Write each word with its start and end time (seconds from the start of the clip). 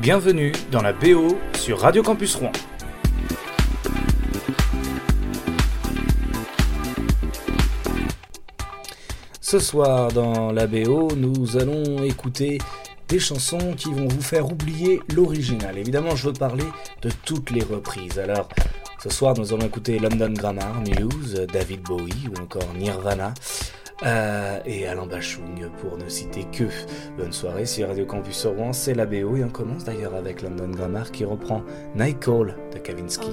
Bienvenue 0.00 0.52
dans 0.72 0.80
la 0.80 0.94
BO 0.94 1.36
sur 1.52 1.80
Radio 1.80 2.02
Campus 2.02 2.34
Rouen. 2.36 2.52
Ce 9.42 9.58
soir 9.58 10.10
dans 10.10 10.52
la 10.52 10.66
BO, 10.66 11.08
nous 11.14 11.58
allons 11.58 12.02
écouter 12.02 12.56
des 13.08 13.18
chansons 13.18 13.74
qui 13.76 13.92
vont 13.92 14.08
vous 14.08 14.22
faire 14.22 14.50
oublier 14.50 15.00
l'original. 15.14 15.76
Évidemment, 15.76 16.16
je 16.16 16.28
veux 16.28 16.32
parler 16.32 16.64
de 17.02 17.10
toutes 17.26 17.50
les 17.50 17.62
reprises. 17.62 18.18
Alors, 18.18 18.48
ce 19.02 19.10
soir, 19.10 19.34
nous 19.36 19.52
allons 19.52 19.66
écouter 19.66 19.98
London 19.98 20.32
Grammar, 20.32 20.80
News, 20.80 21.44
David 21.52 21.82
Bowie 21.82 22.26
ou 22.30 22.40
encore 22.40 22.72
Nirvana. 22.74 23.34
Euh, 24.02 24.60
et 24.64 24.86
Alain 24.86 25.06
Bachung 25.06 25.70
pour 25.80 25.98
ne 25.98 26.08
citer 26.08 26.46
que. 26.52 26.64
Bonne 27.18 27.32
soirée 27.32 27.66
sur 27.66 27.88
Radio 27.88 28.06
Campus 28.06 28.46
Rouen, 28.46 28.72
c'est 28.72 28.94
la 28.94 29.06
BO 29.06 29.36
et 29.36 29.44
on 29.44 29.50
commence 29.50 29.84
d'ailleurs 29.84 30.14
avec 30.14 30.42
London 30.42 30.68
Grammar 30.68 31.10
qui 31.10 31.24
reprend 31.24 31.62
Night 31.94 32.18
Call 32.20 32.56
de 32.72 32.78
Kavinsky. 32.78 33.30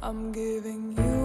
I'm 0.00 0.32
giving 0.32 0.96
you 0.96 1.15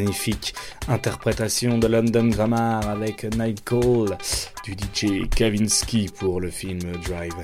Magnifique 0.00 0.54
interprétation 0.88 1.76
de 1.76 1.86
London 1.86 2.28
Grammar 2.28 2.88
avec 2.88 3.24
Night 3.36 3.62
Call 3.62 4.16
du 4.64 4.72
DJ 4.72 5.28
Kavinsky 5.28 6.08
pour 6.18 6.40
le 6.40 6.50
film 6.50 6.80
Drive. 7.04 7.34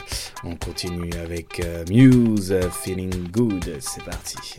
On 0.43 0.57
continue 0.57 1.13
avec 1.23 1.61
euh, 1.61 1.85
Muse, 1.91 2.59
Feeling 2.83 3.29
Good. 3.31 3.77
C'est 3.81 4.05
parti. 4.05 4.59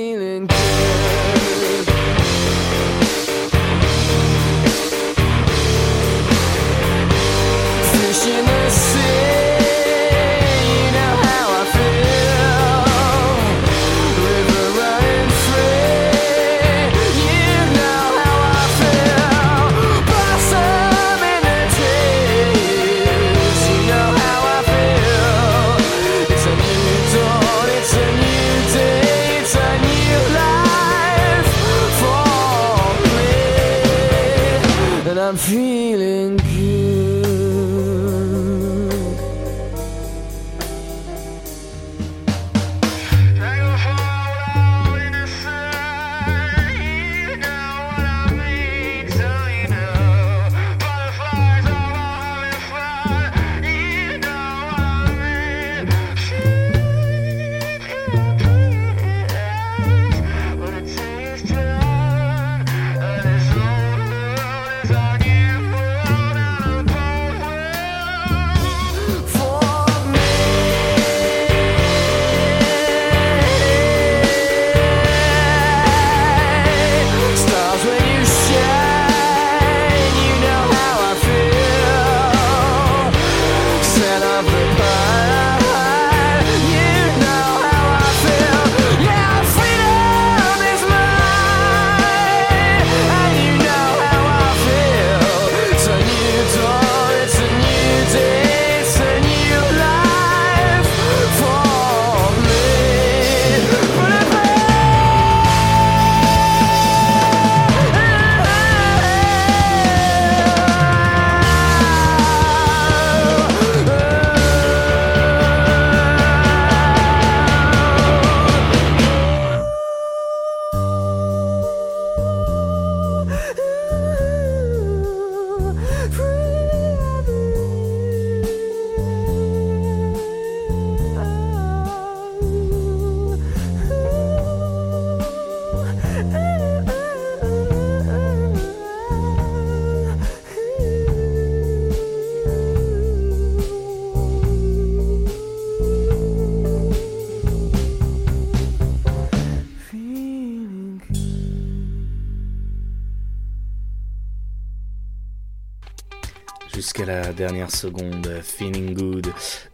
jusqu'à 156.73 157.05
la 157.05 157.33
dernière 157.33 157.71
seconde, 157.71 158.27
Feeling 158.43 158.93
Good 158.93 159.27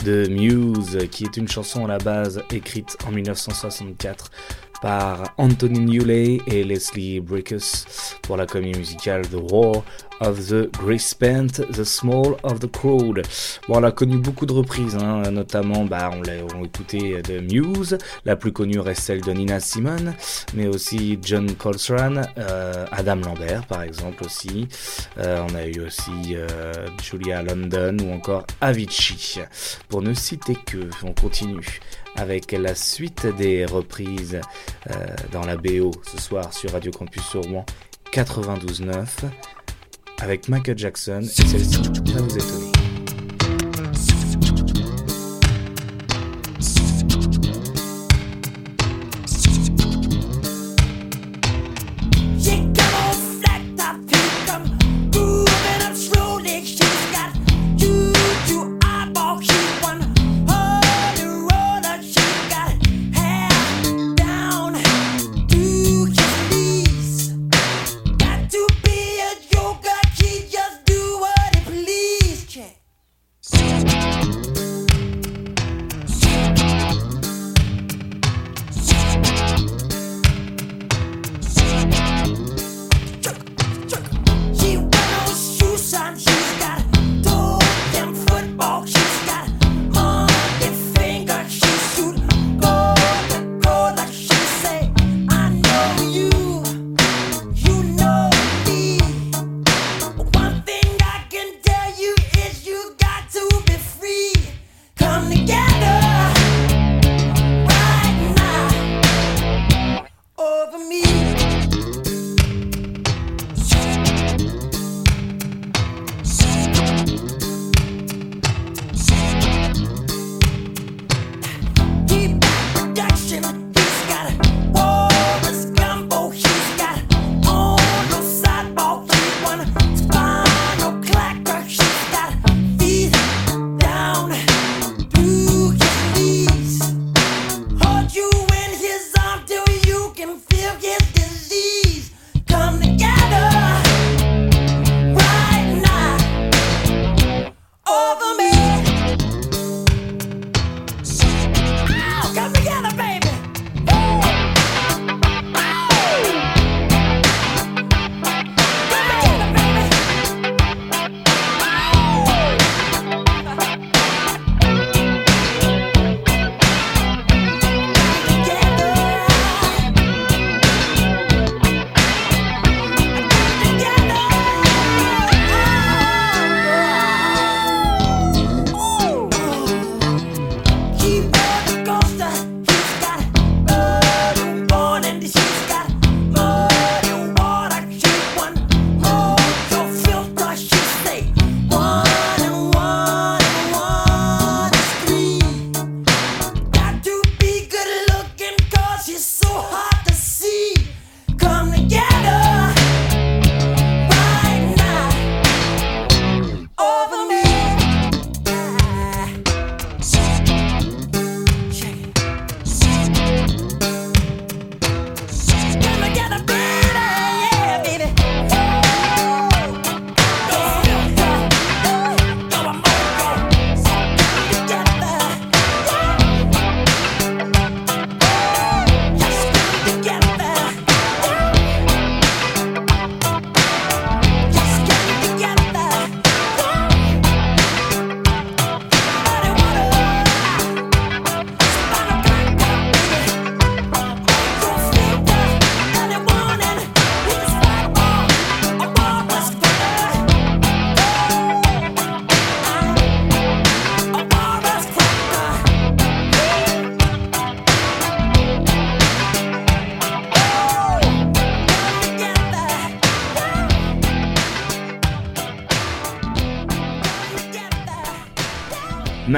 de 0.03 0.27
Muse, 0.27 0.97
qui 1.11 1.25
est 1.25 1.37
une 1.37 1.47
chanson 1.47 1.85
à 1.85 1.87
la 1.87 1.97
base 1.97 2.43
écrite 2.51 2.97
en 3.07 3.11
1964 3.11 4.31
par 4.81 5.33
Anthony 5.37 5.79
Newley 5.79 6.41
et 6.47 6.63
Leslie 6.63 7.19
Brickus 7.19 7.85
pour 8.21 8.37
la 8.37 8.45
comédie 8.45 8.77
musicale 8.77 9.27
The 9.27 9.51
War 9.51 9.83
of 10.19 10.47
the 10.47 10.71
Grey 10.79 10.97
Spent, 10.97 11.61
The 11.71 11.83
Small 11.83 12.37
of 12.43 12.59
the 12.59 12.71
Crowd. 12.71 13.21
Bon, 13.67 13.77
elle 13.77 13.85
a 13.85 13.91
connu 13.91 14.17
beaucoup 14.17 14.45
de 14.45 14.53
reprises, 14.53 14.95
hein, 14.95 15.29
notamment, 15.31 15.85
bah, 15.85 16.09
on 16.13 16.21
l'a 16.21 16.37
écouté 16.63 17.21
de 17.21 17.39
Muse, 17.39 17.97
la 18.25 18.35
plus 18.35 18.51
connue 18.51 18.79
reste 18.79 19.01
celle 19.03 19.21
de 19.21 19.31
Nina 19.31 19.59
Simone, 19.59 20.13
mais 20.55 20.67
aussi 20.67 21.19
John 21.21 21.51
Coltrane, 21.55 22.27
euh, 22.37 22.85
Adam 22.91 23.15
Lambert 23.17 23.65
par 23.67 23.83
exemple 23.83 24.23
aussi. 24.25 24.67
Euh, 25.17 25.45
on 25.49 25.55
a 25.55 25.65
eu 25.65 25.81
aussi 25.81 26.35
euh, 26.35 26.87
Julia 27.01 27.41
London 27.41 27.97
ou 28.03 28.13
encore 28.13 28.45
Avicii, 28.61 29.41
pour 29.89 30.01
ne 30.01 30.13
citer 30.13 30.55
que. 30.55 30.77
On 31.03 31.13
continue 31.13 31.79
avec 32.17 32.51
la 32.51 32.75
suite 32.75 33.25
des 33.37 33.65
reprises 33.65 34.41
euh, 34.89 34.93
dans 35.31 35.45
la 35.45 35.55
BO 35.55 35.91
ce 36.11 36.19
soir 36.19 36.53
sur 36.53 36.71
Radio 36.71 36.91
Campus 36.91 37.35
Rouen 37.35 37.65
92.9 38.11 39.05
avec 40.19 40.49
Michael 40.49 40.77
Jackson 40.77 41.21
et 41.21 41.25
celle-ci 41.25 41.81
va 42.13 42.21
vous 42.21 42.37
étonner. 42.37 42.66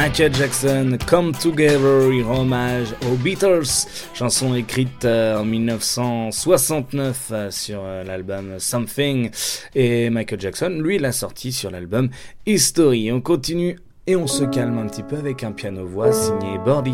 Michael 0.10 0.34
Jackson, 0.34 0.98
Come 1.06 1.34
Together, 1.34 2.10
hommage 2.28 2.96
aux 3.08 3.16
Beatles, 3.16 3.86
chanson 4.16 4.56
écrite 4.56 5.06
euh, 5.06 5.38
en 5.38 5.46
1969 5.46 7.28
euh, 7.32 7.52
sur 7.52 7.82
euh, 7.84 8.04
l'album 8.04 8.58
Something, 8.58 9.30
et 9.76 10.10
Michael 10.10 10.42
Jackson, 10.42 10.80
lui, 10.82 10.98
l'a 10.98 11.12
sorti 11.12 11.52
sur 11.52 11.70
l'album 11.70 12.10
History. 12.48 13.12
On 13.12 13.22
continue 13.22 13.78
et 14.08 14.16
on 14.16 14.26
se 14.26 14.46
calme 14.46 14.80
un 14.80 14.88
petit 14.88 15.04
peu 15.04 15.16
avec 15.16 15.44
un 15.44 15.52
piano-voix 15.52 16.12
signé 16.12 16.58
Love. 16.58 16.90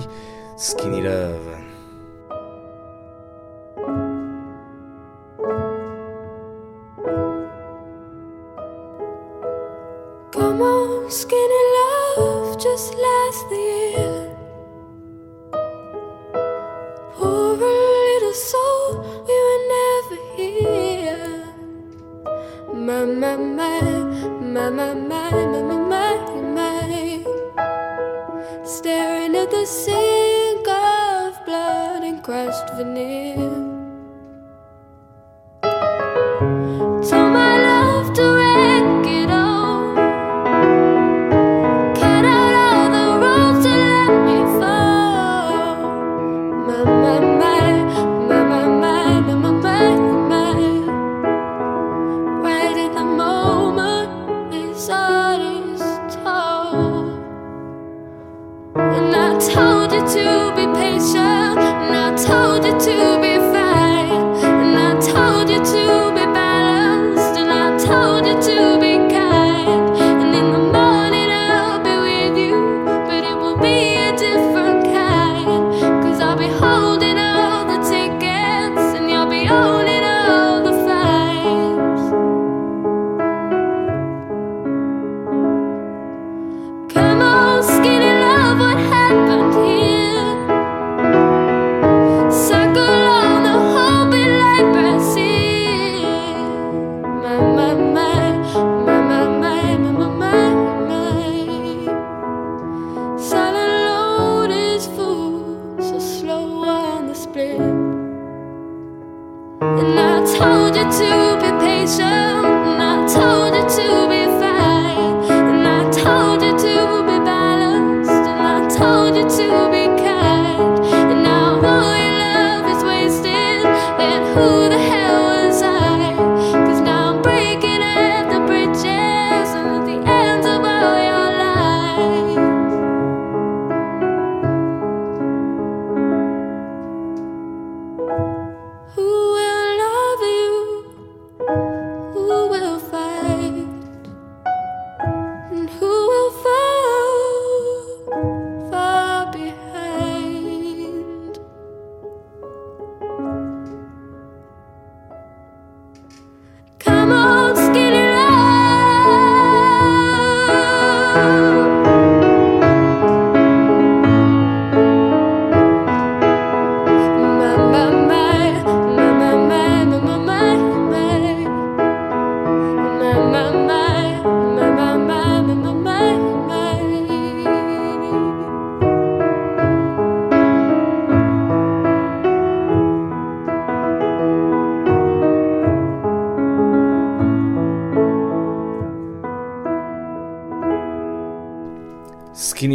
skinny 11.07 11.63
love 11.77 12.04
just 12.65 12.95
last 12.95 13.45
year. 13.51 14.35
Poor 17.13 17.53
little 17.53 18.33
soul, 18.33 18.87
we 19.27 19.35
were 19.47 19.63
never 19.75 20.19
here. 20.35 21.43
My, 22.73 23.05
my, 23.05 23.35
my, 23.35 23.81
my, 24.53 24.69
my, 24.71 24.93
my, 24.95 25.29
my, 25.29 25.61
my, 25.61 25.77
my, 25.91 26.11
my. 26.57 27.23
Staring 28.65 29.35
at 29.35 29.51
the 29.51 29.65
sink 29.67 30.67
of 30.67 31.45
blood 31.45 32.03
and 32.03 32.23
crushed 32.23 32.69
veneer. 32.77 33.64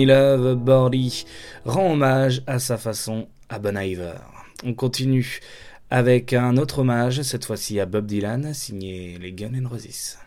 Love 0.07 0.57
Bordy 0.57 1.25
rend 1.64 1.92
hommage 1.92 2.42
à 2.47 2.59
sa 2.59 2.78
façon 2.78 3.28
à 3.49 3.59
Bon 3.59 3.76
Iver. 3.76 4.14
On 4.64 4.75
continue 4.75 5.40
avec 5.90 6.33
un 6.33 6.57
autre 6.57 6.80
hommage, 6.80 7.23
cette 7.23 7.45
fois-ci 7.45 7.80
à 7.80 7.87
Bob 7.87 8.07
Dylan, 8.07 8.54
signé 8.54 9.19
les 9.19 9.33
Gun 9.33 9.54
N' 9.54 9.66
Roses. 9.66 10.19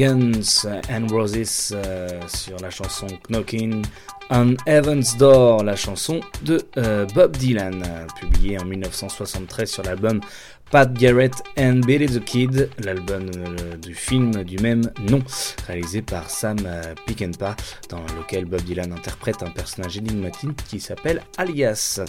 Guns 0.00 0.66
and 0.88 1.08
Roses 1.10 1.74
euh, 1.74 2.08
sur 2.26 2.56
la 2.60 2.70
chanson 2.70 3.06
Knocking 3.28 3.84
on 4.30 4.54
Heaven's 4.64 5.14
Door, 5.18 5.64
la 5.64 5.76
chanson 5.76 6.20
de 6.40 6.62
euh, 6.78 7.04
Bob 7.14 7.36
Dylan, 7.36 7.82
publiée 8.18 8.58
en 8.58 8.64
1973 8.64 9.70
sur 9.70 9.82
l'album 9.82 10.22
Pat 10.70 10.92
Garrett 10.92 11.32
and 11.58 11.80
Billy 11.84 12.06
the 12.06 12.24
Kid, 12.24 12.70
l'album 12.84 13.28
euh, 13.34 13.76
du 13.76 13.92
film 13.92 14.44
du 14.44 14.56
même 14.58 14.82
nom, 15.00 15.20
réalisé 15.66 16.00
par 16.00 16.30
Sam 16.30 16.58
euh, 16.64 16.94
Peckinpah, 17.06 17.56
dans 17.88 18.02
lequel 18.16 18.44
Bob 18.44 18.62
Dylan 18.62 18.92
interprète 18.92 19.42
un 19.42 19.50
personnage 19.50 19.96
énigmatique 19.96 20.56
qui 20.68 20.78
s'appelle 20.78 21.22
Alias. 21.38 22.00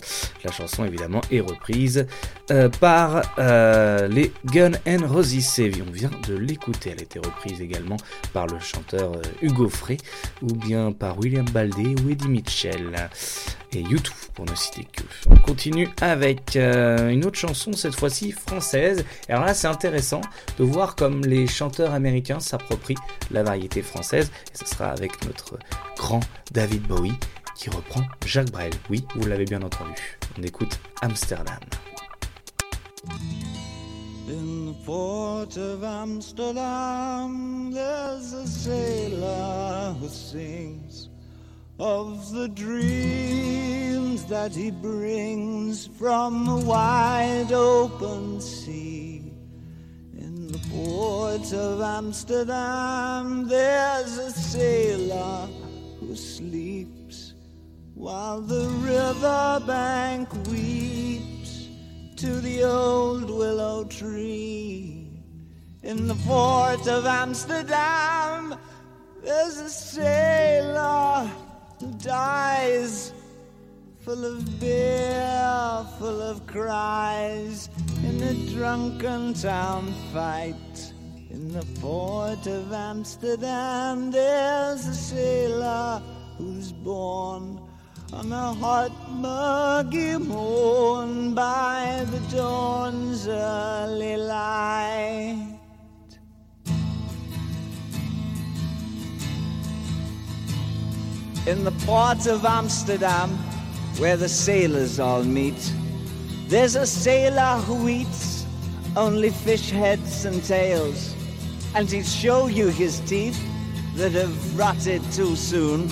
La 0.43 0.51
chanson 0.51 0.85
évidemment 0.85 1.21
est 1.31 1.39
reprise 1.39 2.05
euh, 2.51 2.69
par 2.69 3.23
les 4.09 4.31
Gun 4.45 4.73
and 4.87 5.07
Roses 5.07 5.59
et 5.59 5.71
on 5.87 5.91
vient 5.91 6.11
de 6.27 6.35
l'écouter. 6.35 6.91
Elle 6.91 6.99
a 6.99 7.03
été 7.03 7.17
reprise 7.17 7.61
également 7.61 7.97
par 8.31 8.45
le 8.45 8.59
chanteur 8.59 9.13
Hugo 9.41 9.69
Frey 9.69 9.97
ou 10.43 10.53
bien 10.53 10.91
par 10.91 11.17
William 11.17 11.49
Baldé 11.49 11.95
ou 12.03 12.09
Eddie 12.09 12.27
Mitchell 12.27 13.09
et 13.73 13.81
YouTube 13.81 14.13
pour 14.35 14.45
ne 14.45 14.53
citer 14.53 14.83
que. 14.83 15.03
On 15.29 15.35
continue 15.35 15.89
avec 16.01 16.55
une 16.55 17.25
autre 17.25 17.39
chanson, 17.39 17.73
cette 17.73 17.95
fois-ci. 17.95 18.35
Et 19.27 19.31
alors 19.31 19.45
là, 19.45 19.53
c'est 19.53 19.67
intéressant 19.67 20.21
de 20.57 20.63
voir 20.63 20.95
comme 20.95 21.21
les 21.21 21.47
chanteurs 21.47 21.93
américains 21.93 22.39
s'approprient 22.39 22.97
la 23.31 23.43
variété 23.43 23.81
française. 23.81 24.31
Et 24.53 24.57
ce 24.57 24.65
sera 24.65 24.87
avec 24.89 25.25
notre 25.25 25.57
grand 25.97 26.21
David 26.51 26.83
Bowie 26.83 27.17
qui 27.55 27.69
reprend 27.69 28.01
Jacques 28.25 28.51
Brel. 28.51 28.71
Oui, 28.89 29.05
vous 29.15 29.27
l'avez 29.27 29.45
bien 29.45 29.61
entendu. 29.61 30.19
On 30.37 30.43
écoute 30.43 30.79
Amsterdam. 31.01 31.59
Of 41.81 42.31
the 42.31 42.47
dreams 42.47 44.23
that 44.25 44.53
he 44.53 44.69
brings 44.69 45.87
from 45.87 46.45
the 46.45 46.63
wide 46.63 47.51
open 47.51 48.39
sea. 48.39 49.33
In 50.15 50.51
the 50.51 50.59
port 50.69 51.51
of 51.51 51.81
Amsterdam, 51.81 53.47
there's 53.47 54.15
a 54.19 54.29
sailor 54.29 55.47
who 55.99 56.15
sleeps 56.15 57.33
while 57.95 58.41
the 58.41 58.67
riverbank 58.85 60.31
weeps 60.51 61.67
to 62.15 62.41
the 62.41 62.63
old 62.63 63.27
willow 63.27 63.85
tree. 63.85 65.09
In 65.81 66.07
the 66.07 66.15
port 66.27 66.87
of 66.87 67.07
Amsterdam, 67.07 68.55
there's 69.23 69.57
a 69.57 69.69
sailor 69.69 71.27
dies 71.99 73.13
full 73.99 74.25
of 74.25 74.59
beer, 74.59 75.85
full 75.99 76.21
of 76.21 76.45
cries, 76.47 77.69
in 78.03 78.21
a 78.23 78.33
drunken 78.53 79.33
town 79.33 79.93
fight. 80.11 80.93
In 81.29 81.53
the 81.53 81.65
port 81.79 82.45
of 82.47 82.73
Amsterdam, 82.73 84.11
there's 84.11 84.87
a 84.87 84.93
sailor 84.93 86.01
who's 86.37 86.71
born 86.71 87.59
on 88.11 88.31
a 88.31 88.53
hot, 88.53 88.91
muggy 89.11 90.17
morn 90.17 91.33
by 91.33 92.05
the 92.11 92.19
dawn's 92.35 93.27
early 93.27 94.17
light. 94.17 95.50
In 101.47 101.63
the 101.63 101.71
port 101.87 102.27
of 102.27 102.45
Amsterdam, 102.45 103.31
where 103.97 104.15
the 104.15 104.29
sailors 104.29 104.99
all 104.99 105.23
meet, 105.23 105.73
there's 106.47 106.75
a 106.75 106.85
sailor 106.85 107.59
who 107.65 107.89
eats 107.89 108.45
only 108.95 109.31
fish 109.31 109.71
heads 109.71 110.25
and 110.25 110.43
tails, 110.43 111.15
and 111.73 111.89
he'll 111.89 112.03
show 112.03 112.45
you 112.45 112.67
his 112.67 112.99
teeth 113.01 113.43
that 113.95 114.11
have 114.11 114.59
rotted 114.59 115.01
too 115.11 115.35
soon, 115.35 115.87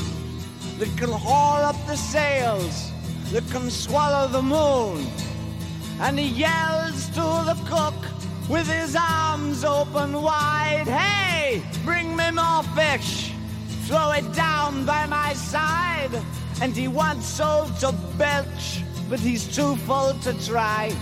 that 0.77 0.95
can 0.97 1.09
haul 1.09 1.63
up 1.63 1.87
the 1.87 1.97
sails, 1.97 2.91
that 3.31 3.49
can 3.49 3.71
swallow 3.71 4.27
the 4.27 4.43
moon. 4.43 5.03
And 5.99 6.19
he 6.19 6.27
yells 6.27 7.07
to 7.09 7.21
the 7.49 7.57
cook 7.65 7.95
with 8.47 8.67
his 8.67 8.95
arms 8.95 9.65
open 9.65 10.13
wide, 10.13 10.87
Hey, 10.87 11.63
bring 11.83 12.15
me 12.15 12.29
more 12.29 12.61
fish! 12.75 13.33
Throw 13.89 14.11
it 14.11 14.31
down 14.33 14.85
by 14.85 15.07
my 15.07 15.33
side. 15.33 16.11
And 16.61 16.75
he 16.75 16.87
wants 16.87 17.25
so 17.25 17.67
to 17.79 17.91
belch, 18.19 18.83
but 19.09 19.19
he's 19.19 19.43
too 19.55 19.75
full 19.87 20.13
to 20.25 20.31
try. 20.45 20.93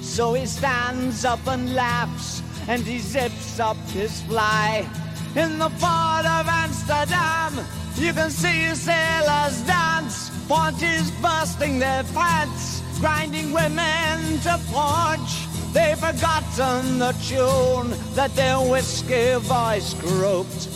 So 0.00 0.32
he 0.32 0.46
stands 0.46 1.26
up 1.26 1.46
and 1.46 1.74
laughs, 1.74 2.42
and 2.66 2.80
he 2.82 2.98
zips 2.98 3.60
up 3.60 3.76
his 3.90 4.22
fly. 4.22 4.88
In 5.36 5.58
the 5.58 5.68
port 5.82 6.24
of 6.36 6.46
Amsterdam, 6.48 7.52
you 7.96 8.14
can 8.14 8.30
see 8.30 8.74
sailors 8.74 9.60
dance, 9.66 10.30
ponches 10.48 11.10
bursting 11.20 11.78
their 11.78 12.04
pants, 12.14 12.80
grinding 13.00 13.52
women 13.52 14.38
to 14.44 14.58
punch. 14.72 15.30
They've 15.74 15.98
forgotten 15.98 17.00
the 17.00 17.12
tune 17.28 17.90
that 18.14 18.34
their 18.34 18.60
whiskey 18.60 19.34
voice 19.40 19.92
groped 19.94 20.68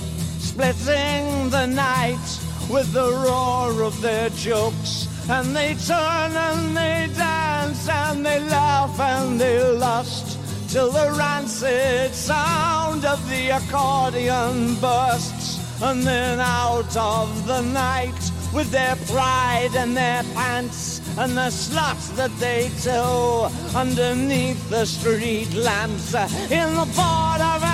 splitting 0.59 1.51
the 1.51 1.66
night 1.66 2.29
with 2.68 2.92
the 2.92 3.12
roar 3.25 3.81
of 3.83 4.01
their 4.01 4.29
jokes. 4.31 5.07
And 5.31 5.55
they 5.55 5.75
turn 5.75 6.33
and 6.33 6.77
they 6.77 7.09
dance 7.16 7.88
and 7.88 8.27
they 8.27 8.40
laugh 8.40 8.99
and 8.99 9.40
they 9.40 9.62
lust 9.62 10.37
till 10.68 10.90
the 10.90 11.14
rancid 11.16 12.12
sound 12.12 13.05
of 13.05 13.21
the 13.31 13.51
accordion 13.51 14.75
bursts. 14.81 15.61
And 15.81 16.03
then 16.03 16.40
out 16.40 16.97
of 16.97 17.47
the 17.47 17.61
night 17.61 18.21
with 18.53 18.73
their 18.73 18.97
pride 19.12 19.77
and 19.77 19.97
their 19.97 20.25
pants 20.35 21.01
and 21.18 21.37
the 21.37 21.51
sluts 21.53 22.16
that 22.16 22.37
they 22.40 22.68
tow 22.83 23.49
underneath 23.77 24.68
the 24.71 24.85
street 24.87 25.55
lamps 25.55 26.14
in 26.51 26.75
the 26.75 26.88
port 26.97 27.40
of. 27.42 27.68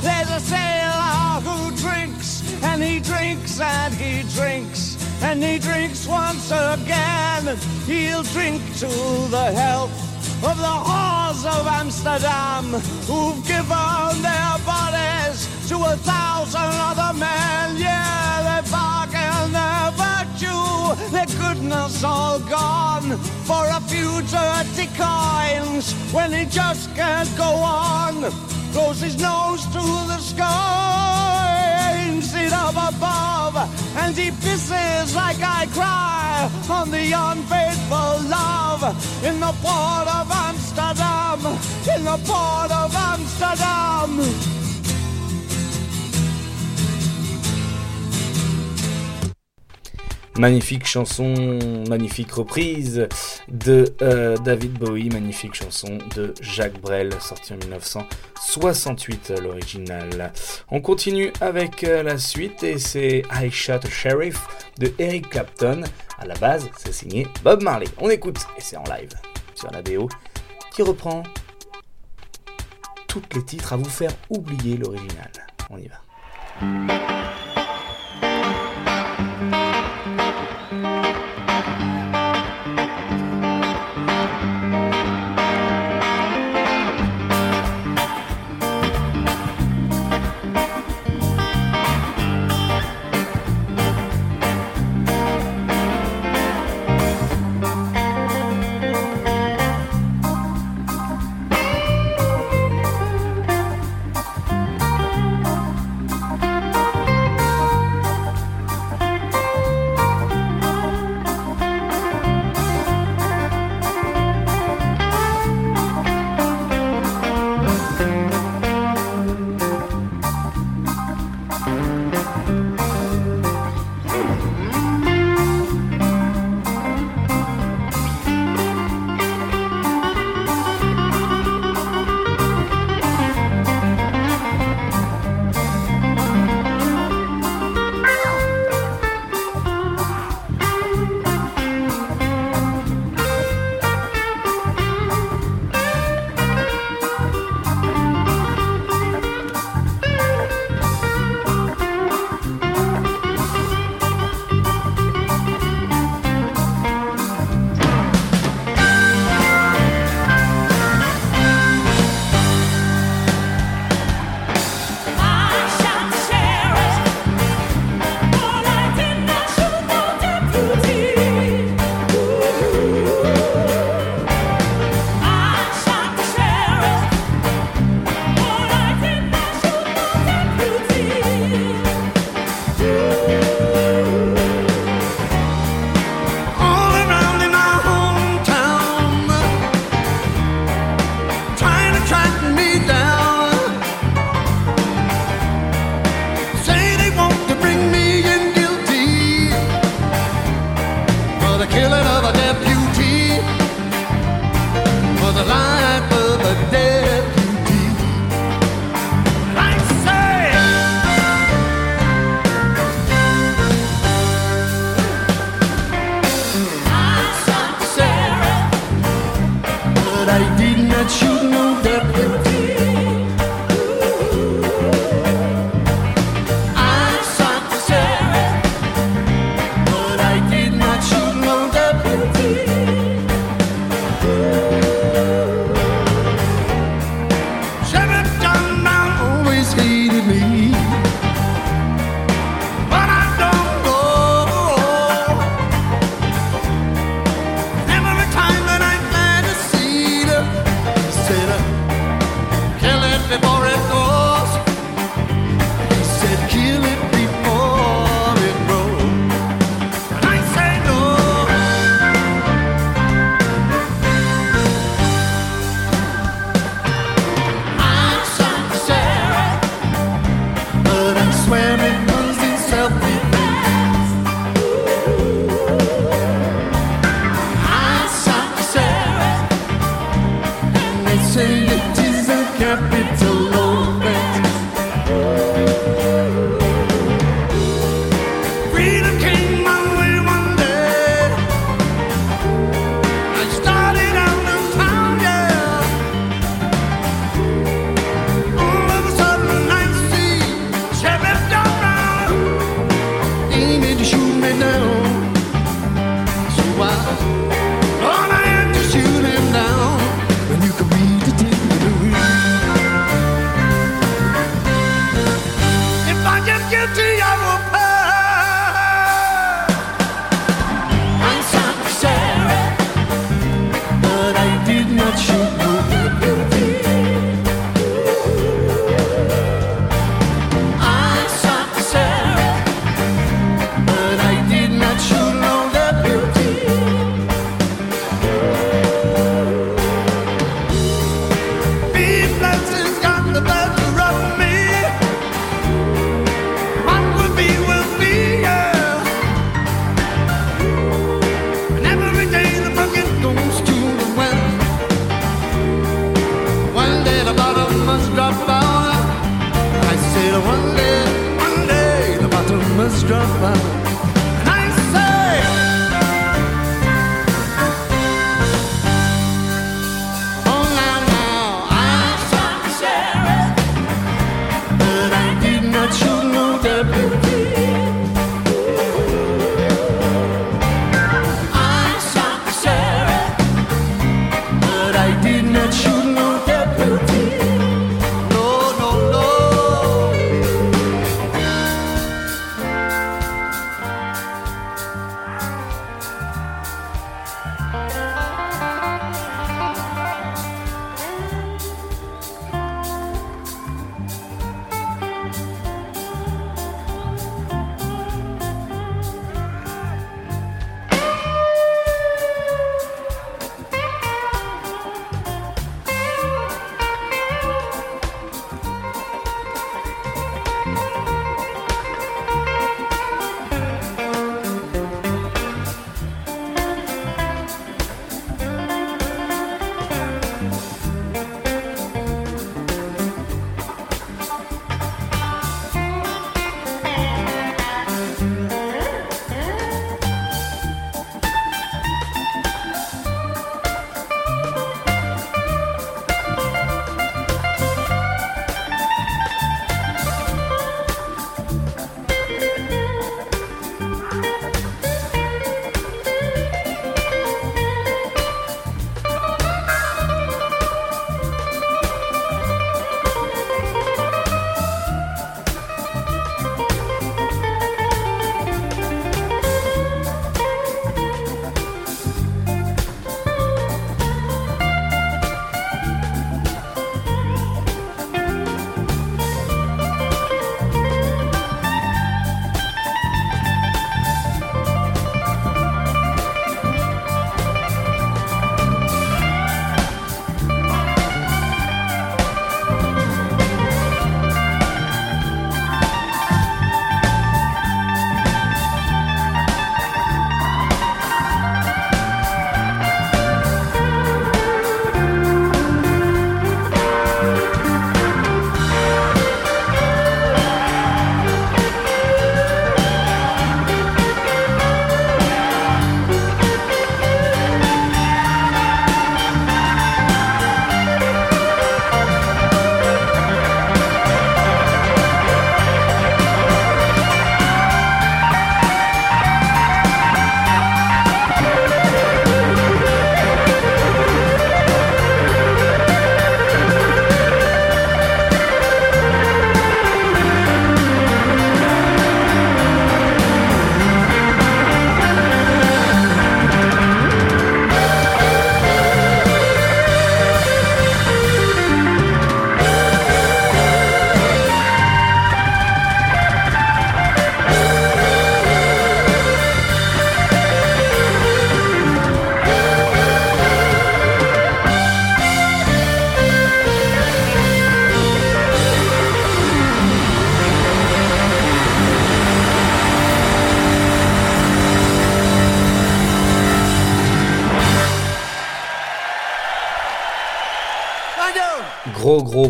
There's 0.00 0.30
a 0.30 0.40
sailor 0.40 1.40
who 1.46 1.70
drinks 1.76 2.42
and 2.64 2.82
he 2.82 2.98
drinks 2.98 3.60
and 3.60 3.94
he 3.94 4.22
drinks 4.34 4.98
and 5.22 5.42
he 5.42 5.58
drinks 5.58 6.06
once 6.06 6.50
again. 6.50 7.56
He'll 7.86 8.24
drink 8.24 8.60
to 8.78 8.88
the 9.30 9.52
health 9.54 9.92
of 10.42 10.56
the 10.56 10.76
whores 10.86 11.44
of 11.46 11.66
Amsterdam 11.66 12.64
who've 13.06 13.46
given 13.46 14.22
their 14.22 14.58
bodies 14.66 15.46
to 15.68 15.76
a 15.76 15.96
thousand 16.02 16.74
other 16.90 17.16
men. 17.16 17.76
Yeah, 17.76 18.62
they 18.62 18.70
bargain 18.70 19.52
their 19.52 19.90
virtue, 19.94 21.10
their 21.12 21.26
goodness 21.38 22.02
all 22.02 22.40
gone 22.40 23.16
for 23.46 23.64
a 23.68 23.80
few 23.82 24.22
dirty 24.22 24.88
coins 24.96 25.92
when 26.12 26.32
he 26.32 26.46
just 26.46 26.92
can't 26.96 27.30
go 27.36 27.44
on. 27.44 28.57
Close 28.72 29.00
his 29.00 29.20
nose 29.20 29.64
to 29.66 29.80
the 29.80 30.18
sky, 30.18 32.18
sit 32.20 32.52
up 32.52 32.72
above, 32.72 33.56
and 33.96 34.16
he 34.16 34.30
pisses 34.30 35.14
like 35.14 35.38
I 35.40 35.66
cry 35.72 36.50
on 36.70 36.90
the 36.90 37.12
unfaithful 37.12 38.20
love 38.28 38.82
in 39.24 39.40
the 39.40 39.52
port 39.62 40.08
of 40.08 40.30
Amsterdam, 40.30 41.40
in 41.94 42.04
the 42.04 42.18
port 42.24 42.70
of 42.70 42.94
Amsterdam. 42.94 44.67
Magnifique 50.38 50.86
chanson, 50.86 51.34
magnifique 51.88 52.30
reprise 52.30 53.08
de 53.48 53.92
euh, 54.02 54.36
David 54.36 54.74
Bowie, 54.74 55.08
magnifique 55.08 55.54
chanson 55.54 55.98
de 56.14 56.32
Jacques 56.40 56.80
Brel, 56.80 57.12
sortie 57.20 57.54
en 57.54 57.56
1968 57.56 59.32
l'original. 59.42 60.32
On 60.70 60.80
continue 60.80 61.32
avec 61.40 61.82
euh, 61.82 62.04
la 62.04 62.18
suite 62.18 62.62
et 62.62 62.78
c'est 62.78 63.24
I 63.32 63.50
Shot 63.50 63.80
a 63.82 63.90
Sheriff 63.90 64.40
de 64.78 64.92
Eric 65.00 65.28
Clapton. 65.28 65.82
À 66.20 66.24
la 66.24 66.34
base, 66.36 66.70
c'est 66.76 66.92
signé 66.92 67.26
Bob 67.42 67.64
Marley. 67.64 67.88
On 67.98 68.08
écoute 68.08 68.38
et 68.56 68.60
c'est 68.60 68.76
en 68.76 68.84
live 68.84 69.10
sur 69.56 69.72
la 69.72 69.82
BO 69.82 70.08
qui 70.70 70.82
reprend 70.82 71.24
tous 73.08 73.22
les 73.34 73.44
titres 73.44 73.72
à 73.72 73.76
vous 73.76 73.90
faire 73.90 74.12
oublier 74.30 74.76
l'original. 74.76 75.32
On 75.68 75.78
y 75.78 75.88
va. 75.88 77.47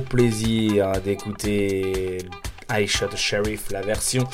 Plaisir 0.08 0.92
d'écouter 1.04 2.18
I 2.70 2.86
Shot 2.86 3.16
Sheriff, 3.16 3.70
la 3.70 3.80
version 3.80 4.24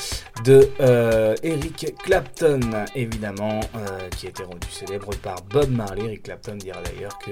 de 0.43 0.69
euh, 0.81 1.35
Eric 1.41 1.95
Clapton, 2.03 2.59
évidemment, 2.93 3.61
euh, 3.75 4.09
qui 4.17 4.27
a 4.27 4.29
été 4.29 4.43
rendu 4.43 4.67
célèbre 4.69 5.15
par 5.21 5.41
Bob 5.43 5.71
Marley. 5.71 6.03
Eric 6.03 6.23
Clapton 6.23 6.55
dira 6.55 6.81
d'ailleurs 6.81 7.17
que 7.19 7.31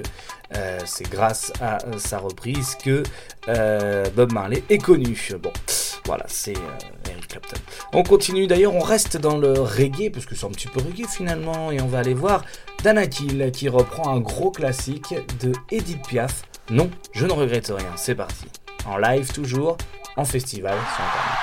euh, 0.56 0.78
c'est 0.86 1.08
grâce 1.10 1.52
à 1.60 1.78
sa 1.98 2.18
reprise 2.18 2.76
que 2.82 3.02
Bob 4.16 4.32
Marley 4.32 4.62
est 4.70 4.78
connu. 4.78 5.16
Bon, 5.42 5.52
voilà, 6.06 6.24
c'est 6.26 6.56
Eric 7.10 7.28
Clapton. 7.28 7.58
On 7.92 8.02
continue 8.02 8.46
d'ailleurs, 8.46 8.74
on 8.74 8.80
reste 8.80 9.18
dans 9.18 9.36
le 9.36 9.52
reggae, 9.52 10.10
parce 10.10 10.24
que 10.24 10.34
c'est 10.34 10.46
un 10.46 10.50
petit 10.50 10.68
peu 10.68 10.80
reggae 10.80 11.06
finalement, 11.06 11.70
et 11.70 11.82
on 11.82 11.86
va 11.86 11.98
aller 11.98 12.14
voir 12.14 12.44
Danakil 12.82 13.50
qui 13.52 13.68
reprend 13.68 14.14
un 14.14 14.20
gros 14.20 14.50
classique 14.50 15.14
de 15.40 15.52
Edith 15.70 16.06
Piaf. 16.06 16.44
Non, 16.70 16.90
je 17.12 17.26
ne 17.26 17.32
regrette 17.32 17.66
rien, 17.66 17.92
c'est 17.96 18.14
parti. 18.14 18.46
En 18.86 18.96
live 18.96 19.30
toujours, 19.32 19.76
en 20.16 20.24
festival 20.24 20.72
sur 20.94 21.04
Internet. 21.04 21.38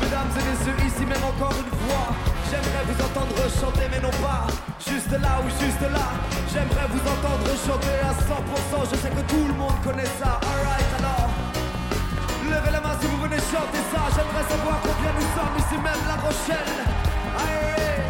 Mesdames 0.00 0.30
et 0.32 0.44
messieurs, 0.50 0.86
ici 0.86 1.04
même 1.04 1.24
encore 1.24 1.52
une 1.52 1.78
fois, 1.86 2.08
j'aimerais 2.50 2.84
vous 2.88 3.04
entendre 3.04 3.36
chanter, 3.60 3.86
mais 3.90 4.00
non 4.00 4.10
pas 4.22 4.46
juste 4.80 5.10
là 5.10 5.40
ou 5.44 5.48
juste 5.62 5.82
là. 5.92 6.08
J'aimerais 6.50 6.88
vous 6.88 7.04
entendre 7.04 7.48
chanter 7.66 8.00
à 8.00 8.12
100%. 8.16 8.90
Je 8.90 8.96
sais 8.96 9.10
que 9.10 9.20
tout 9.28 9.46
le 9.46 9.52
monde 9.52 9.76
connaît 9.84 10.08
ça. 10.18 10.40
Alright, 10.40 10.88
alors, 10.98 11.28
levez 12.44 12.72
la 12.72 12.80
main 12.80 12.96
si 12.98 13.06
vous 13.08 13.18
venez 13.18 13.36
chanter 13.36 13.82
ça. 13.92 14.08
J'aimerais 14.16 14.48
savoir 14.48 14.80
combien 14.80 15.12
nous 15.12 15.28
sommes 15.36 15.56
ici 15.58 15.76
même 15.76 16.02
La 16.08 16.16
Rochelle. 16.16 16.72
Allez. 17.36 18.07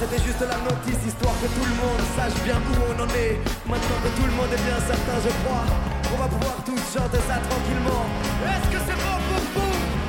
C'était 0.00 0.22
juste 0.24 0.40
la 0.40 0.56
notice, 0.64 1.06
histoire 1.06 1.34
que 1.42 1.46
tout 1.46 1.64
le 1.64 1.76
monde 1.76 2.00
sache 2.16 2.42
bien 2.42 2.56
où 2.56 2.72
on 2.88 3.02
en 3.04 3.08
est. 3.08 3.36
Maintenant 3.68 4.00
que 4.02 4.08
tout 4.16 4.26
le 4.26 4.32
monde 4.32 4.48
est 4.52 4.64
bien 4.64 4.80
certain, 4.80 5.16
je 5.22 5.28
crois, 5.44 5.64
on 6.12 6.16
va 6.16 6.28
pouvoir 6.28 6.56
tous 6.64 6.80
chanter 6.96 7.20
ça 7.28 7.36
tranquillement. 7.36 8.04
Est-ce 8.48 8.68
que 8.72 8.80
c'est 8.86 8.96
bon 8.96 9.16
pour 9.28 9.62
vous? 9.62 9.99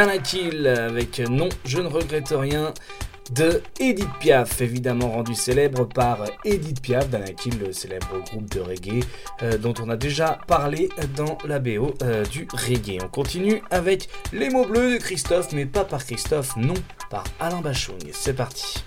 Danakil 0.00 0.66
avec 0.66 1.18
Non, 1.18 1.50
je 1.66 1.78
ne 1.78 1.86
regrette 1.86 2.32
rien 2.34 2.72
de 3.32 3.60
Edith 3.78 4.08
Piaf, 4.18 4.62
évidemment 4.62 5.10
rendu 5.10 5.34
célèbre 5.34 5.84
par 5.86 6.24
Edith 6.42 6.80
Piaf, 6.80 7.10
Danakil, 7.10 7.58
le 7.58 7.74
célèbre 7.74 8.18
groupe 8.24 8.48
de 8.50 8.60
reggae 8.60 9.04
euh, 9.42 9.58
dont 9.58 9.74
on 9.78 9.90
a 9.90 9.96
déjà 9.98 10.38
parlé 10.46 10.88
dans 11.16 11.36
la 11.44 11.58
BO 11.58 11.92
euh, 12.00 12.24
du 12.24 12.48
reggae. 12.50 12.96
On 13.04 13.08
continue 13.08 13.60
avec 13.70 14.08
Les 14.32 14.48
mots 14.48 14.64
bleus 14.64 14.94
de 14.94 14.96
Christophe, 14.96 15.52
mais 15.52 15.66
pas 15.66 15.84
par 15.84 16.02
Christophe, 16.02 16.56
non, 16.56 16.72
par 17.10 17.24
Alain 17.38 17.60
Bachung. 17.60 18.00
C'est 18.12 18.32
parti. 18.32 18.82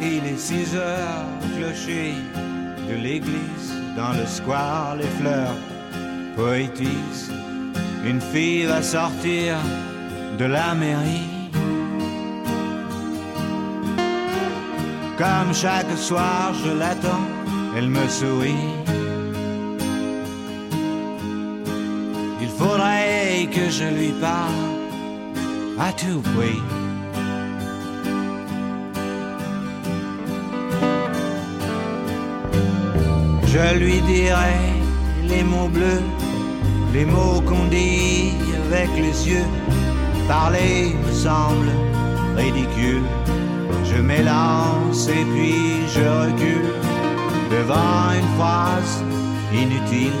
Il 0.00 0.26
est 0.28 0.38
6 0.38 0.76
heures, 0.76 1.26
clocher 1.58 2.12
l'église, 2.94 3.72
dans 3.96 4.12
le 4.12 4.26
square, 4.26 4.96
les 4.96 5.12
fleurs 5.20 5.56
poétisent. 6.36 7.30
Une 8.04 8.20
fille 8.20 8.64
va 8.64 8.82
sortir 8.82 9.56
de 10.38 10.44
la 10.44 10.74
mairie. 10.74 11.30
Comme 15.18 15.54
chaque 15.54 15.96
soir, 15.96 16.52
je 16.64 16.70
l'attends, 16.70 17.26
elle 17.76 17.88
me 17.88 18.08
sourit. 18.08 18.68
Il 22.40 22.48
faudrait 22.48 23.48
que 23.52 23.70
je 23.70 23.84
lui 23.84 24.12
parle 24.20 24.72
à 25.78 25.92
tout 25.92 26.20
prix. 26.36 26.81
Je 33.52 33.74
lui 33.76 34.00
dirai 34.00 34.56
les 35.28 35.44
mots 35.44 35.68
bleus, 35.68 36.02
les 36.94 37.04
mots 37.04 37.42
qu'on 37.42 37.66
dit 37.66 38.32
avec 38.64 38.88
les 38.96 39.28
yeux. 39.28 39.44
Parler 40.26 40.94
me 41.06 41.12
semble 41.12 41.68
ridicule. 42.34 43.02
Je 43.84 44.00
m'élance 44.00 45.06
et 45.08 45.24
puis 45.34 45.86
je 45.94 46.00
recule 46.00 46.72
devant 47.50 48.14
une 48.18 48.30
phrase 48.38 49.04
inutile 49.52 50.20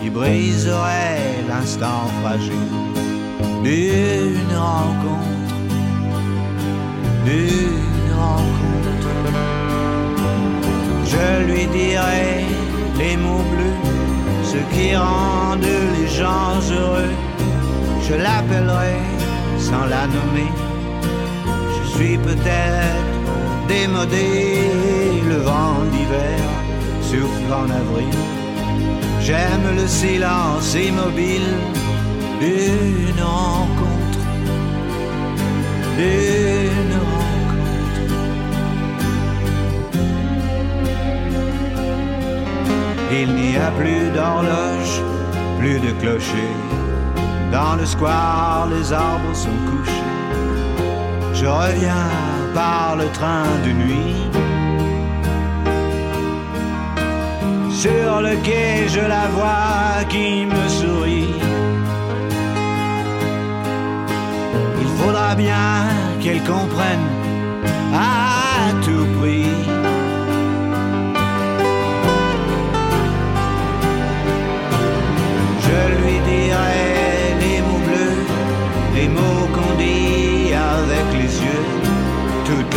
qui 0.00 0.10
briserait 0.10 1.44
l'instant 1.48 2.08
fragile 2.20 2.72
d'une 3.62 4.56
rencontre, 4.56 5.54
d'une 7.24 8.12
rencontre. 8.18 8.73
Je 11.06 11.44
lui 11.44 11.66
dirai 11.66 12.44
les 12.98 13.16
mots 13.16 13.44
bleus, 13.52 13.80
ce 14.52 14.58
qui 14.74 14.96
rendent 14.96 15.66
les 15.96 16.08
gens 16.08 16.60
heureux. 16.70 17.14
Je 18.08 18.14
l'appellerai 18.14 18.96
sans 19.58 19.86
la 19.86 20.06
nommer. 20.06 20.52
Je 21.76 21.88
suis 21.96 22.18
peut-être 22.18 23.14
démodé, 23.68 24.60
le 25.28 25.36
vent 25.36 25.76
d'hiver 25.92 26.40
souffle 27.02 27.52
en 27.52 27.68
avril. 27.82 28.18
J'aime 29.20 29.66
le 29.76 29.86
silence 29.86 30.74
immobile 30.74 31.54
d'une 32.40 33.22
rencontre, 33.22 34.20
d'une 35.98 36.93
Il 43.10 43.34
n'y 43.34 43.56
a 43.56 43.70
plus 43.70 44.10
d'horloge, 44.14 45.02
plus 45.58 45.78
de 45.78 45.92
clocher. 46.00 46.52
Dans 47.52 47.76
le 47.76 47.86
square, 47.86 48.68
les 48.74 48.92
arbres 48.92 49.34
sont 49.34 49.58
couchés. 49.68 49.92
Je 51.32 51.46
reviens 51.46 52.10
par 52.54 52.96
le 52.96 53.06
train 53.18 53.46
de 53.64 53.70
nuit. 53.70 54.16
Sur 57.70 58.22
le 58.22 58.34
quai, 58.42 58.88
je 58.88 59.00
la 59.00 59.26
vois 59.36 60.04
qui 60.08 60.46
me 60.46 60.68
sourit. 60.68 61.34
Il 64.80 64.88
faudra 64.98 65.34
bien 65.34 65.86
qu'elle 66.20 66.42
comprenne 66.44 67.06
à 67.92 68.23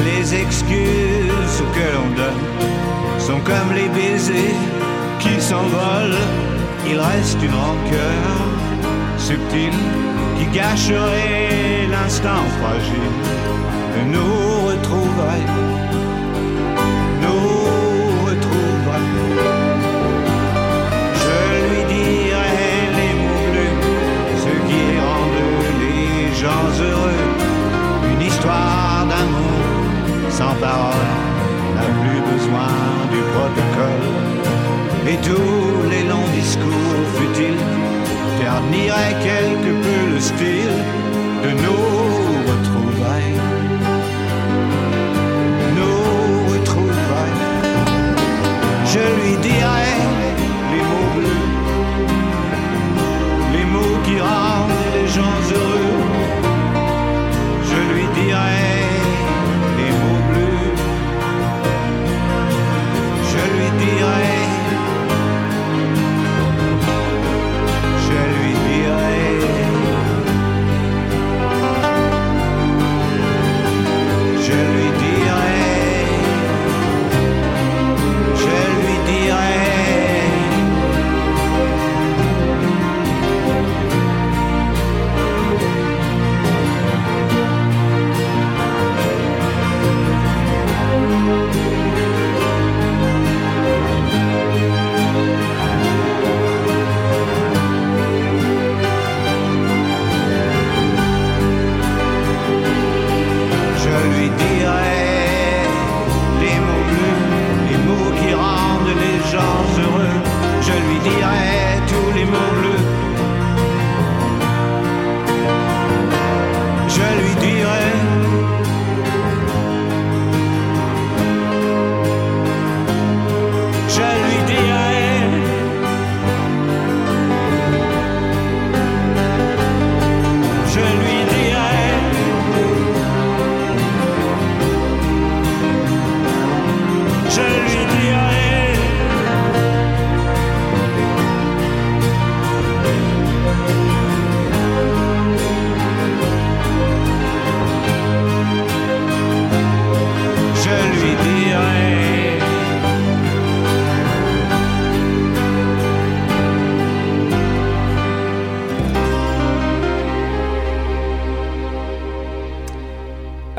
les 0.03 0.33
excuses 0.35 1.63
que 1.75 1.87
l'on 1.95 2.09
donne 2.15 2.43
sont 3.19 3.39
comme 3.41 3.73
les 3.73 3.89
baisers 3.89 4.55
qui 5.19 5.41
s'envolent. 5.41 6.23
Il 6.89 6.99
reste 6.99 7.41
une 7.41 7.53
rancœur 7.53 8.27
subtile 9.17 9.79
qui 10.37 10.45
gâcherait 10.57 11.87
l'instant 11.91 12.43
fragile 12.59 13.17
de 13.95 14.11
nous 14.13 14.67
retrouver. 14.67 15.76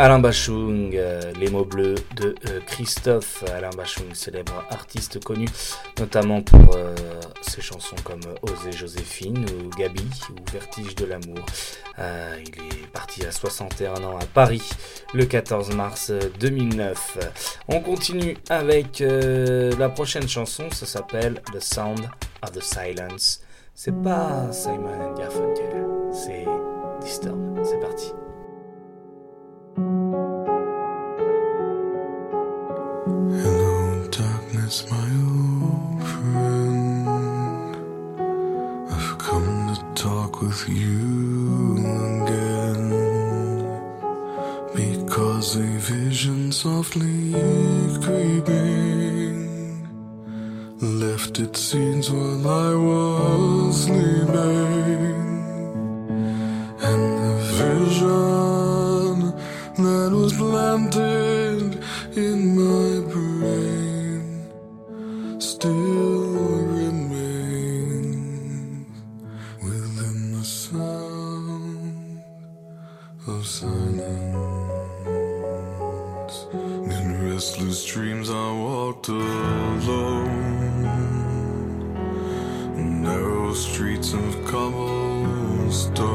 Alain 0.09 0.21
Bachung, 0.21 0.93
euh, 0.95 1.21
Les 1.39 1.51
mots 1.51 1.67
bleus 1.67 1.97
de 2.17 2.35
euh, 2.49 2.61
Christophe. 2.67 3.45
Alain 3.55 3.69
Bachung, 3.77 4.15
célèbre 4.15 4.65
artiste 4.71 5.23
connu 5.23 5.45
notamment 5.99 6.41
pour 6.41 6.77
euh, 6.77 6.95
ses 7.43 7.61
chansons 7.61 7.95
comme 8.05 8.21
Osée 8.41 8.73
Joséphine 8.73 9.45
ou 9.45 9.69
Gabi 9.77 10.09
ou 10.31 10.51
Vertige 10.51 10.95
de 10.95 11.05
l'amour. 11.05 11.45
il 11.99 12.55
est 12.55 12.87
parti 12.91 13.27
à 13.27 13.31
61 13.31 14.03
ans 14.03 14.17
à 14.19 14.25
Paris 14.25 14.67
le 15.13 15.27
14 15.27 15.75
mars 15.75 16.11
2009. 16.41 17.19
On 17.69 17.81
continue 17.81 18.39
avec 18.49 19.01
la 19.01 19.91
prochaine 19.91 20.27
chanson, 20.27 20.71
ça 20.73 20.87
s'appelle 20.87 21.43
The 21.53 21.61
Sound 21.61 22.09
of 22.43 22.53
the 22.53 22.63
Silence. 22.63 23.43
C'est 23.75 23.95
pas 24.03 24.51
Simon 24.53 25.13
Garfunkel, 25.19 25.87
c'est 26.15 26.47
Disturb. 27.03 27.61
C'est 27.63 27.81
parti. 27.81 28.13
Hello, 29.79 29.95
darkness, 34.11 34.91
my 34.91 35.09
old 35.22 36.03
friend. 36.03 37.09
I've 38.91 39.18
come 39.18 39.72
to 39.72 39.81
talk 39.95 40.43
with 40.43 40.68
you 40.68 41.76
again. 42.24 42.91
Because 44.74 45.55
a 45.55 45.62
vision 45.62 46.51
softly 46.51 47.35
creeping 48.03 49.47
left 50.81 51.39
its 51.39 51.61
seeds 51.61 52.11
while 52.11 52.49
I 52.49 52.74
was 52.74 53.85
sleeping. 53.85 55.18
Alone, 79.79 81.03
narrow 83.03 83.53
streets 83.55 84.12
of 84.12 84.45
cobblestone. 84.45 86.09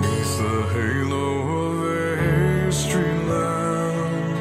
Neath 0.00 0.38
the 0.38 0.56
halo 0.74 1.26
of 1.62 1.76
a 1.84 2.72
street 2.72 3.22
lamp, 3.28 4.38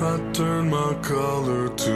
I 0.00 0.02
turned 0.32 0.70
my 0.70 0.92
collar 1.02 1.68
to 1.68 1.93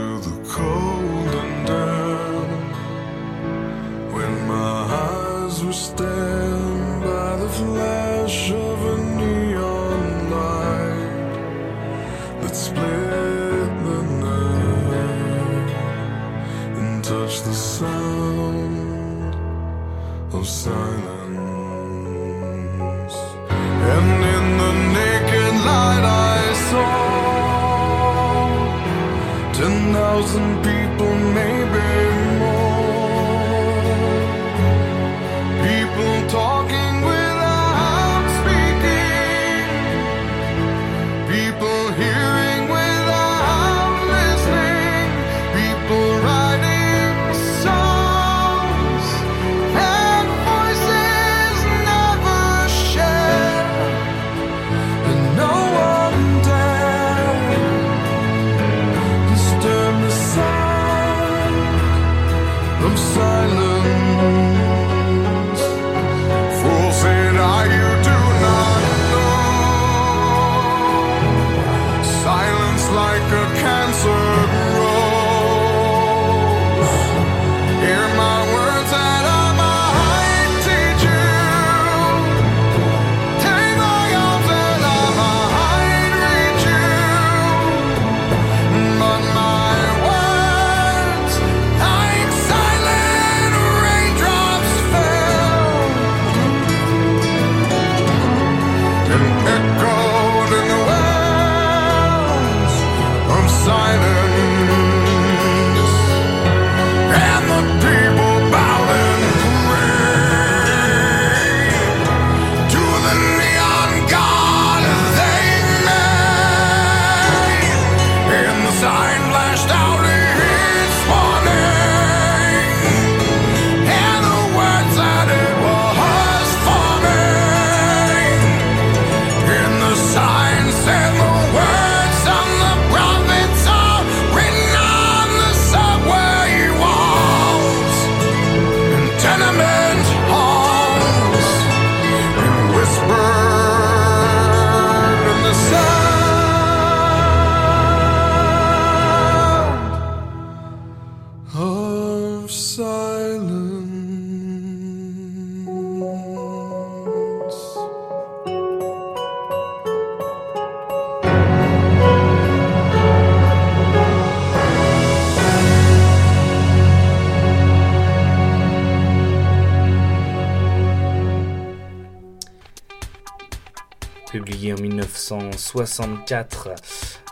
64. 175.87 176.71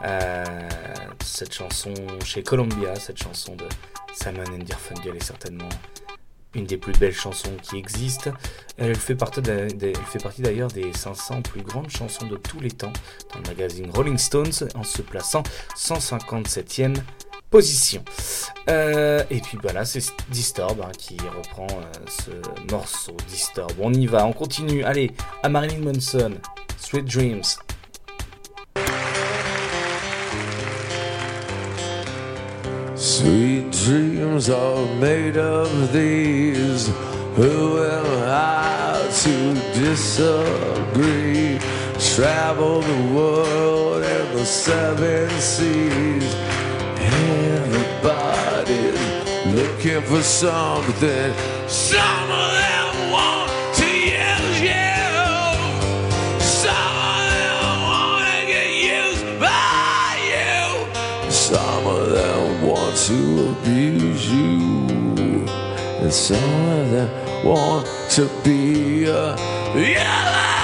Euh, 0.03 0.45
cette 1.25 1.53
chanson 1.53 1.93
chez 2.25 2.45
Columbia, 2.45 2.95
cette 2.95 3.21
chanson 3.21 3.57
de 3.57 3.65
Simon 4.15 4.45
Garfunkel 4.65 5.17
est 5.17 5.25
certainement 5.25 5.69
une 6.55 6.65
des 6.65 6.77
plus 6.77 6.93
belles 6.93 7.13
chansons 7.13 7.57
qui 7.61 7.77
existent. 7.77 8.31
Euh, 8.81 8.91
elle 8.91 8.97
fait 8.97 9.17
partie, 9.17 9.43
d'ailleurs 9.43 10.69
des 10.69 10.93
500 10.93 11.43
plus 11.43 11.63
grandes 11.63 11.91
chansons 11.91 12.27
de 12.27 12.37
tous 12.37 12.61
les 12.61 12.71
temps 12.71 12.93
dans 13.33 13.41
le 13.41 13.49
magazine 13.49 13.91
Rolling 13.93 14.17
Stones 14.17 14.69
en 14.77 14.85
se 14.85 15.03
plaçant 15.03 15.43
157e 15.77 16.95
position. 17.51 18.05
Euh, 18.71 19.25
et 19.29 19.41
puis 19.41 19.59
voilà, 19.61 19.85
c'est 19.85 20.05
Disturb 20.31 20.81
hein, 20.81 20.93
qui 20.97 21.17
reprend 21.19 21.67
ce 22.09 22.31
morceau 22.71 23.17
Disturb. 23.29 23.73
On 23.81 23.93
y 23.93 24.07
va, 24.07 24.25
on 24.25 24.33
continue. 24.33 24.85
Allez, 24.85 25.11
à 25.43 25.49
Marilyn 25.49 25.81
Manson, 25.81 26.35
Sweet 26.79 27.07
Dreams. 27.07 27.43
Sweet 32.97 33.71
dreams 33.73 34.49
are 34.49 34.87
made 34.95 35.37
of 35.37 35.93
these. 35.93 36.89
Who 37.35 37.85
am 37.85 38.07
I 38.27 39.07
to 39.23 39.55
disagree? 39.79 41.59
Travel 41.99 42.81
the 42.81 43.15
world 43.15 44.03
and 44.03 44.39
the 44.39 44.47
seven 44.47 45.29
seas. 45.39 46.35
Everybody's 47.69 48.99
looking 49.55 50.01
for 50.01 50.23
something. 50.23 51.35
Something! 51.69 52.76
some 66.17 66.69
of 66.71 66.91
them 66.91 67.45
want 67.45 67.87
to 68.11 68.27
be 68.43 69.05
a 69.05 69.37
yellow. 69.75 70.56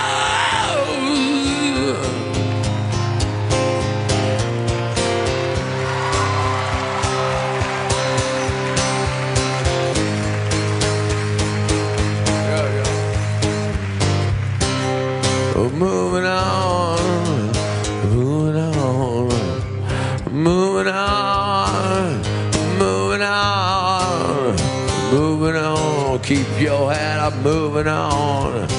your 26.62 26.92
head 26.92 27.18
up, 27.18 27.34
moving 27.34 27.88
on. 27.88 28.71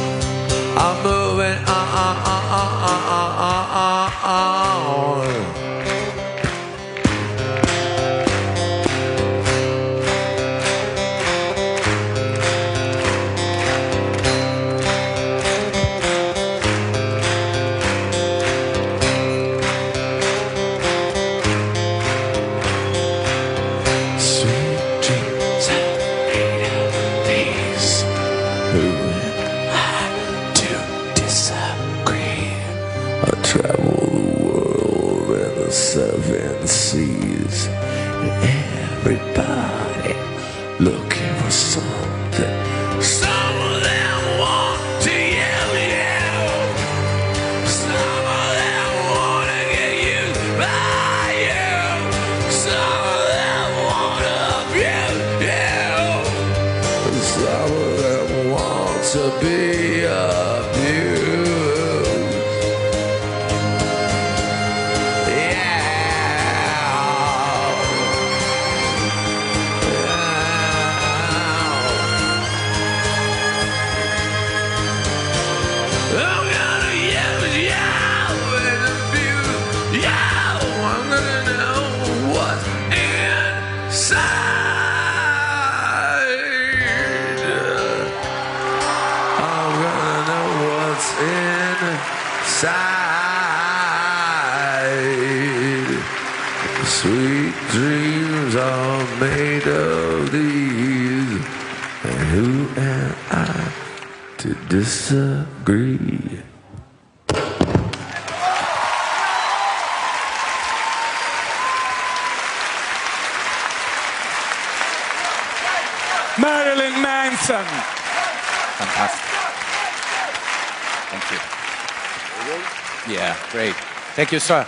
Thank 124.23 124.31
you, 124.31 124.39
sir. 124.39 124.65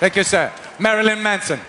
Thank 0.00 0.16
you, 0.16 0.24
Marilyn 0.80 1.22
Manson. 1.22 1.60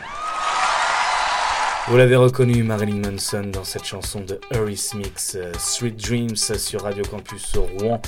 Vous 1.88 1.98
l'avez 1.98 2.16
reconnu, 2.16 2.64
Marilyn 2.64 3.12
Manson, 3.12 3.44
dans 3.44 3.64
cette 3.64 3.86
chanson 3.86 4.22
de 4.22 4.40
Harris 4.52 4.90
Mix, 4.96 5.36
euh, 5.36 5.52
Sweet 5.60 5.98
Dreams 5.98 6.36
sur 6.36 6.82
Radio 6.82 7.04
Campus 7.04 7.56
Rouen 7.56 8.02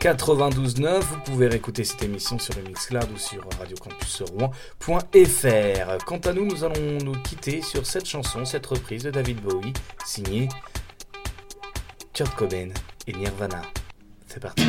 92.9. 0.00 1.00
Vous 1.00 1.20
pouvez 1.24 1.46
réécouter 1.46 1.84
cette 1.84 2.02
émission 2.02 2.38
sur 2.38 2.54
le 2.56 2.62
Mixcloud 2.64 3.08
ou 3.14 3.18
sur 3.18 3.42
radiocampusrouen.fr. 3.58 6.04
Quant 6.04 6.18
à 6.18 6.34
nous, 6.34 6.44
nous 6.44 6.62
allons 6.62 6.98
nous 7.02 7.16
quitter 7.22 7.62
sur 7.62 7.86
cette 7.86 8.06
chanson, 8.06 8.44
cette 8.44 8.66
reprise 8.66 9.04
de 9.04 9.10
David 9.10 9.40
Bowie, 9.40 9.72
signée 10.04 10.50
Kurt 12.12 12.34
Cobain 12.34 12.68
et 13.06 13.14
Nirvana. 13.14 13.62
C'est 14.26 14.40
parti. 14.40 14.66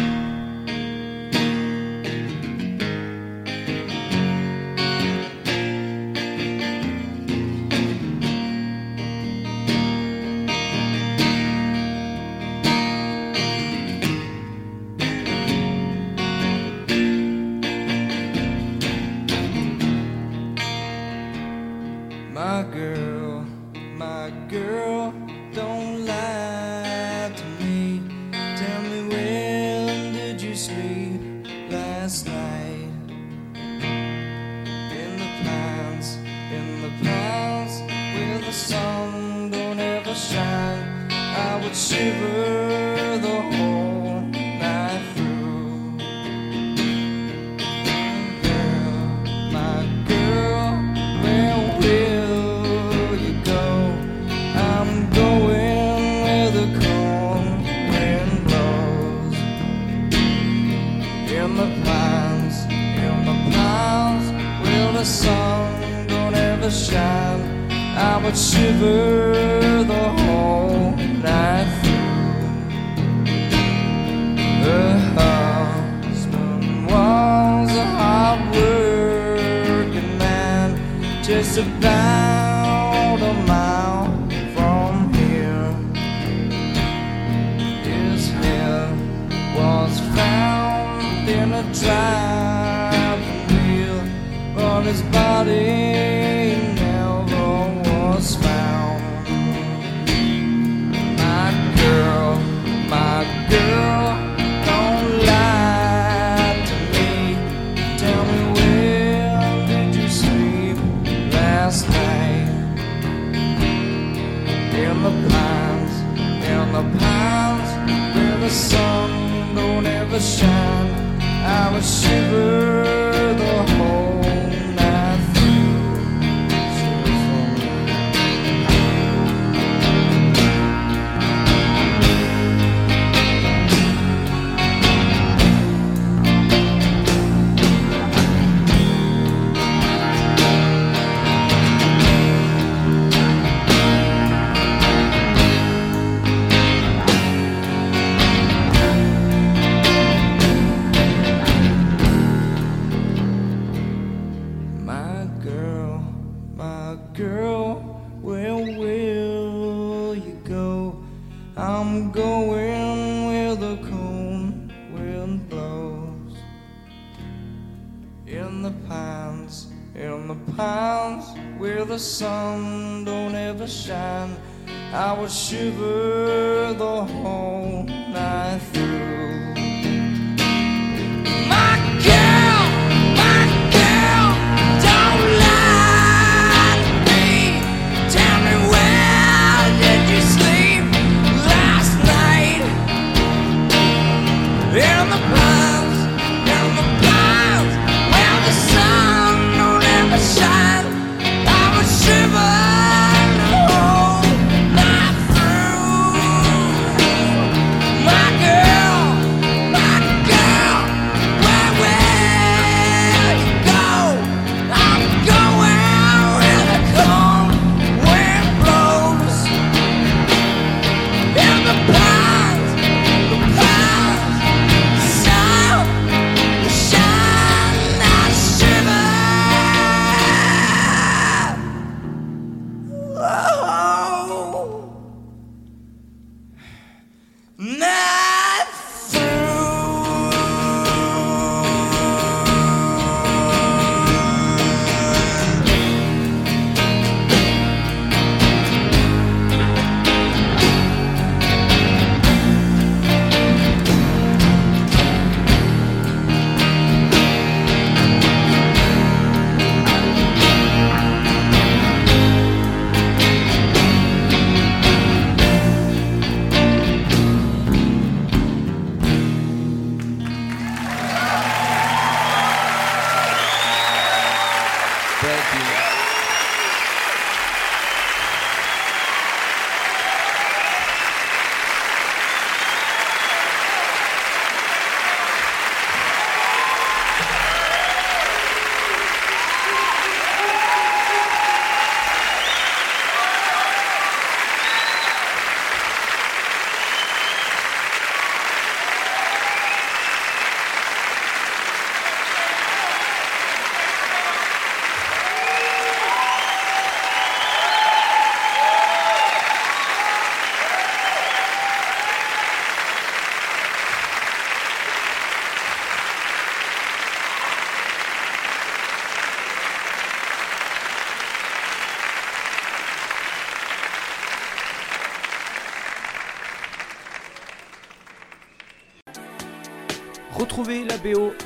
time 120.42 121.22
I 121.22 121.72
was 121.74 121.86
super. 121.86 122.51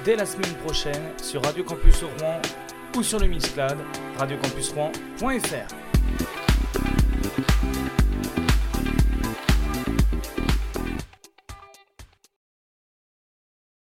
dès 0.06 0.16
la 0.16 0.26
semaine 0.26 0.54
prochaine 0.64 1.02
sur 1.22 1.44
Radio 1.44 1.64
Campus 1.64 2.04
Rouen 2.04 2.40
ou 2.96 3.02
sur 3.02 3.20
le 3.20 3.28
Mixcloud, 3.28 3.78
radiocampusrouen.fr. 4.20 5.85